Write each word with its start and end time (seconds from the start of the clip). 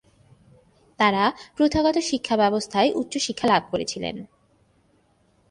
তারা 0.99 1.23
প্রথাগত 1.55 1.95
শিক্ষাব্যবস্থায় 2.01 2.89
উচ্চশিক্ষা 2.95 3.45
লাভ 3.47 3.63
করেছিলেন। 3.71 4.15